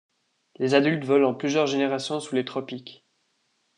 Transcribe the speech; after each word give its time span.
Les 0.57 0.73
adultes 0.73 1.05
volent 1.05 1.29
en 1.29 1.33
plusieurs 1.35 1.67
générations 1.67 2.19
sous 2.19 2.33
les 2.33 2.43
tropiques. 2.43 3.05